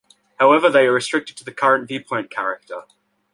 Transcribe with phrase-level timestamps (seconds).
[0.39, 2.85] However, they are restricted to the current viewpoint character.